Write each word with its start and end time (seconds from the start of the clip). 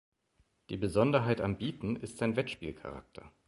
Die 0.71 0.77
Besonderheit 0.77 1.41
am 1.41 1.59
Bieten 1.59 1.95
ist 1.95 2.17
sein 2.17 2.35
Wettspiel-Charakter. 2.35 3.31